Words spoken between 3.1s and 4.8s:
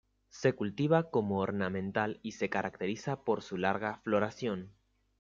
por su larga floración.